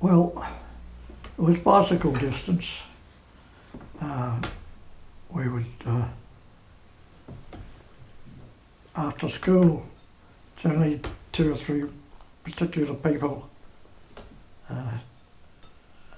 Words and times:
Well, 0.00 0.42
it 1.36 1.42
was 1.42 1.58
bicycle 1.58 2.12
distance. 2.12 2.84
Uh, 4.00 4.40
we 5.28 5.46
would, 5.46 5.66
uh, 5.84 6.08
after 8.96 9.28
school, 9.28 9.84
generally 10.56 11.02
two 11.32 11.52
or 11.52 11.56
three 11.58 11.84
particular 12.44 12.94
people 12.94 13.50
uh, 14.70 14.98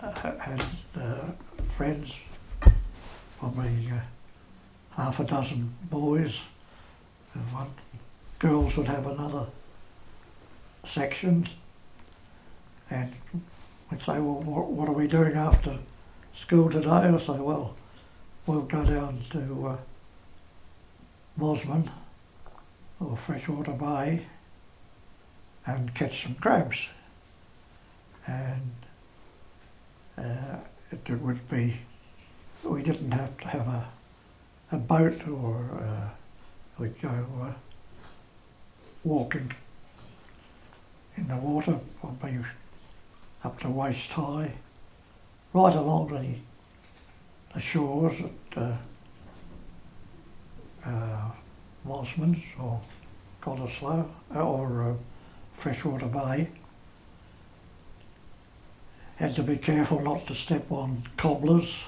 had 0.00 0.64
uh, 0.96 1.32
friends, 1.76 2.20
probably 3.40 3.88
uh, 3.90 4.96
half 4.96 5.18
a 5.18 5.24
dozen 5.24 5.74
boys, 5.90 6.44
and 7.34 7.42
one 7.52 7.70
girls 8.38 8.76
would 8.76 8.86
have 8.86 9.06
another 9.08 9.46
section, 10.84 11.48
and 12.88 13.12
we'd 13.92 14.00
say, 14.00 14.14
well, 14.14 14.40
what, 14.40 14.68
what 14.68 14.88
are 14.88 14.92
we 14.92 15.06
doing 15.06 15.34
after 15.34 15.78
school 16.32 16.70
today? 16.70 16.88
I 16.88 17.16
say, 17.18 17.38
well, 17.38 17.74
we'll 18.46 18.62
go 18.62 18.84
down 18.84 19.20
to 19.30 19.68
uh, 19.68 19.76
Mosman 21.38 21.90
or 22.98 23.16
Freshwater 23.18 23.72
Bay 23.72 24.24
and 25.66 25.94
catch 25.94 26.22
some 26.22 26.36
crabs. 26.36 26.88
And 28.26 28.72
uh, 30.16 30.56
it 30.90 31.10
would 31.10 31.46
be, 31.50 31.76
we 32.64 32.82
didn't 32.82 33.12
have 33.12 33.36
to 33.38 33.48
have 33.48 33.68
a, 33.68 33.88
a 34.72 34.78
boat 34.78 35.28
or 35.28 35.82
uh, 35.84 36.08
we'd 36.78 36.98
go 37.02 37.26
uh, 37.42 37.52
walking 39.04 39.52
in 41.18 41.28
the 41.28 41.36
water, 41.36 41.78
probably 42.00 42.38
up 43.44 43.60
to 43.60 43.68
waist 43.68 44.10
high, 44.12 44.52
right 45.52 45.74
along 45.74 46.08
the, 46.08 47.54
the 47.54 47.60
shores 47.60 48.20
at 48.20 48.58
uh, 48.58 48.76
uh, 50.86 51.30
Mosman's 51.86 52.44
or 52.60 52.80
Cottesloe 53.40 54.08
or 54.34 54.90
uh, 54.90 54.94
Freshwater 55.56 56.06
Bay. 56.06 56.48
Had 59.16 59.34
to 59.36 59.42
be 59.42 59.56
careful 59.56 60.00
not 60.00 60.26
to 60.26 60.34
step 60.34 60.70
on 60.70 61.08
cobblers 61.16 61.84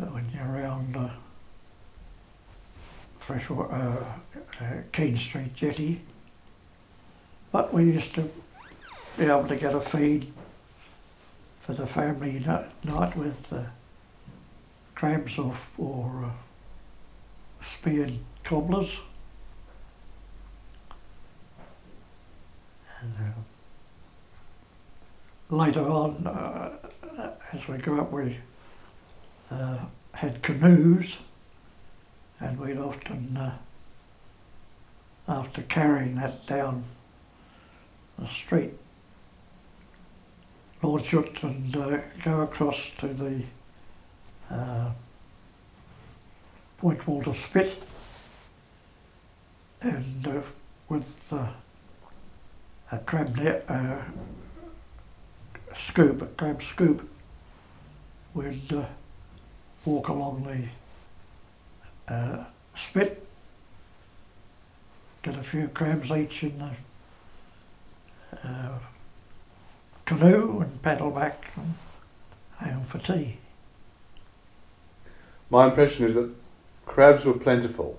uh, 0.00 0.06
when 0.06 0.26
you're 0.34 0.44
around 0.44 0.96
uh, 0.96 1.08
Freshwater, 3.18 3.72
uh, 3.72 4.04
uh, 4.60 4.64
Keane 4.90 5.16
Street 5.16 5.54
jetty. 5.54 6.00
But 7.52 7.72
we 7.72 7.84
used 7.84 8.14
to 8.16 8.30
be 9.18 9.24
able 9.26 9.46
to 9.48 9.56
get 9.56 9.74
a 9.74 9.80
feed 9.80 10.32
for 11.60 11.74
the 11.74 11.86
family 11.86 12.32
ni- 12.32 12.90
night 12.90 13.16
with 13.16 13.52
uh, 13.52 13.62
crabs 14.94 15.38
or, 15.38 15.54
or 15.78 16.24
uh, 16.24 16.30
speared 17.64 18.18
cobblers. 18.42 19.00
And 23.00 23.14
uh, 23.18 23.32
later 25.54 25.82
on, 25.82 26.26
uh, 26.26 26.70
as 27.52 27.68
we 27.68 27.78
grew 27.78 28.00
up, 28.00 28.10
we 28.12 28.38
uh, 29.50 29.80
had 30.14 30.42
canoes, 30.42 31.18
and 32.40 32.58
we'd 32.58 32.78
often, 32.78 33.36
uh, 33.36 33.58
after 35.28 35.62
carrying 35.62 36.14
that 36.16 36.46
down 36.46 36.84
the 38.18 38.26
street, 38.26 38.72
it 40.82 41.42
and 41.42 41.76
uh, 41.76 41.98
go 42.24 42.40
across 42.40 42.90
to 42.98 43.08
the 43.08 43.42
uh, 44.50 44.90
Point 46.78 47.06
Walter 47.06 47.32
Spit, 47.32 47.84
and 49.80 50.26
uh, 50.26 50.40
with 50.88 51.14
uh, 51.30 51.46
a 52.90 52.98
crab 52.98 53.36
net, 53.36 53.64
uh, 53.68 53.98
scoop, 55.74 56.22
a 56.22 56.26
crab 56.26 56.62
scoop, 56.62 57.08
we'd 58.34 58.72
uh, 58.72 58.84
walk 59.84 60.08
along 60.08 60.68
the 62.08 62.46
spit, 62.74 63.24
get 65.22 65.36
a 65.36 65.42
few 65.42 65.68
crabs 65.68 66.10
each 66.10 66.42
in 66.42 66.58
the 66.58 66.70
canoe 70.04 70.60
and 70.60 70.82
paddle 70.82 71.10
back 71.10 71.50
and 71.56 71.74
home 72.56 72.84
for 72.84 72.98
tea. 72.98 73.38
My 75.50 75.66
impression 75.66 76.04
is 76.04 76.14
that 76.14 76.30
crabs 76.86 77.24
were 77.24 77.34
plentiful. 77.34 77.98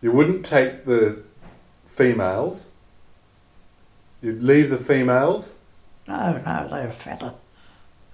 You 0.00 0.12
wouldn't 0.12 0.44
take 0.44 0.84
the 0.84 1.22
females. 1.86 2.66
You'd 4.20 4.42
leave 4.42 4.70
the 4.70 4.78
females. 4.78 5.54
No, 6.08 6.40
no, 6.44 6.68
they're 6.68 6.90
fatter. 6.90 7.34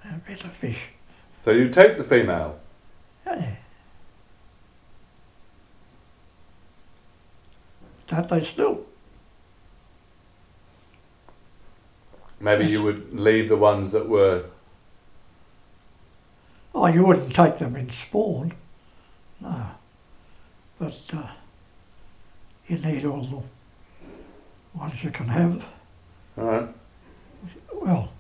They're 0.03 0.21
better 0.27 0.49
fish. 0.49 0.89
So 1.43 1.51
you'd 1.51 1.73
take 1.73 1.97
the 1.97 2.05
female. 2.05 2.59
Yeah. 3.27 3.57
Don't 8.07 8.29
they 8.29 8.45
still? 8.45 8.85
Maybe 12.43 12.67
you 12.67 12.83
would 12.83 13.15
leave 13.15 13.49
the 13.49 13.57
ones 13.57 13.93
that 13.93 14.09
were. 14.09 14.47
Oh, 16.75 16.87
you 16.87 17.05
wouldn't 17.05 17.37
take 17.37 17.59
them 17.59 17.77
in 17.77 17.91
spawn. 17.91 18.55
No. 19.41 19.67
But 20.77 21.01
uh, 21.13 21.29
you 22.67 22.79
need 22.79 23.05
all 23.05 23.23
the 23.23 24.79
ones 24.79 25.05
you 25.05 25.11
can 25.13 25.29
have. 25.29 25.65
All 26.37 26.45
right. 26.45 26.69
Well, 27.73 28.13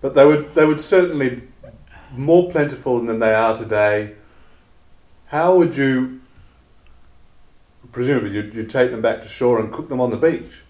But 0.00 0.14
they 0.14 0.24
would 0.24 0.54
they 0.54 0.64
would 0.64 0.80
certainly 0.80 1.42
more 2.12 2.50
plentiful 2.50 3.00
than 3.04 3.18
they 3.18 3.34
are 3.34 3.54
today. 3.54 4.14
How 5.26 5.54
would 5.56 5.76
you 5.76 6.22
presumably 7.92 8.30
you'd, 8.30 8.54
you'd 8.54 8.70
take 8.70 8.90
them 8.90 9.02
back 9.02 9.20
to 9.20 9.28
shore 9.28 9.60
and 9.60 9.70
cook 9.70 9.90
them 9.90 10.00
on 10.00 10.08
the 10.08 10.16
beach? 10.16 10.62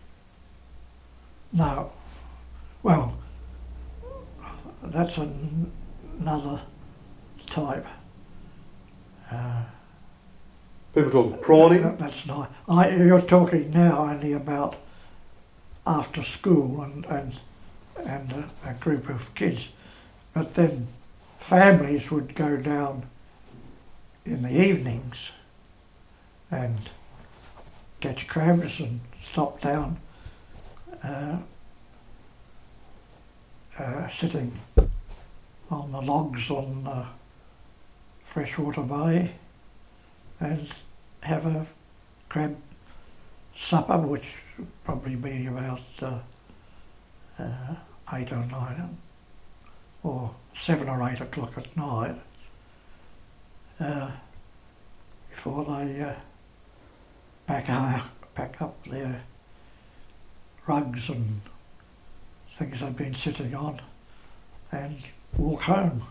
no. 1.53 1.93
Well, 2.83 3.17
that's 4.83 5.19
an, 5.19 5.71
another 6.19 6.63
type. 7.51 7.87
Uh, 9.31 9.63
People 10.95 11.11
talk 11.31 11.43
prawning. 11.43 11.83
That- 11.83 11.99
That's 11.99 12.27
not. 12.27 12.51
I, 12.69 12.91
you're 12.91 13.21
talking 13.21 13.71
now 13.71 14.09
only 14.09 14.33
about 14.33 14.77
after 15.87 16.23
school 16.23 16.83
and 16.83 17.05
and 17.07 17.35
and 18.05 18.33
a, 18.33 18.71
a 18.71 18.75
group 18.75 19.09
of 19.09 19.33
kids, 19.35 19.69
but 20.33 20.55
then 20.55 20.89
families 21.39 22.11
would 22.11 22.35
go 22.35 22.57
down 22.57 23.05
in 24.25 24.43
the 24.43 24.51
evenings 24.51 25.31
and 26.51 26.89
catch 28.01 28.27
crabs 28.27 28.81
and 28.81 29.01
stop 29.23 29.61
down, 29.61 29.99
uh, 31.05 31.37
uh, 33.81 34.09
sitting 34.09 34.53
on 35.71 35.93
the 35.93 36.01
logs 36.01 36.51
on 36.51 36.87
uh, 36.87 37.07
Freshwater 38.25 38.83
Bay 38.83 39.33
and 40.39 40.69
have 41.23 41.47
a 41.47 41.67
crab 42.29 42.57
supper, 43.55 43.99
which 43.99 44.35
would 44.59 44.69
probably 44.85 45.17
be 45.17 45.47
about 45.47 45.81
uh, 46.03 46.19
uh, 47.39 47.75
eight 48.13 48.33
or 48.33 48.45
nine, 48.47 48.99
or 50.03 50.35
seven 50.55 50.89
or 50.89 51.09
eight 51.09 51.21
o'clock 51.21 51.57
at 51.57 51.77
night, 51.77 52.17
uh, 53.79 54.11
before 55.31 55.65
they 55.65 56.01
uh, 56.01 56.15
pack, 57.47 57.71
up, 57.71 58.35
pack 58.35 58.61
up 58.61 58.85
their 58.85 59.23
rugs 60.67 61.09
and 61.09 61.41
things 62.61 62.83
I've 62.83 62.95
been 62.95 63.15
sitting 63.15 63.55
on 63.55 63.81
and 64.71 64.99
walk 65.39 65.63
home. 65.63 66.03